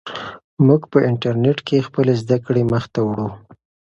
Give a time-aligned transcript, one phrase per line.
[0.65, 3.29] موږ په انټرنیټ کې خپلې زده کړې مخ ته وړو.